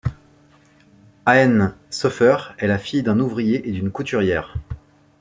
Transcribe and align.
Aenne 1.27 1.75
Seufert 1.91 2.55
est 2.57 2.65
la 2.65 2.79
fille 2.79 3.03
d'un 3.03 3.19
ouvrier 3.19 3.69
et 3.69 3.71
d'une 3.71 3.91
couturière. 3.91 4.55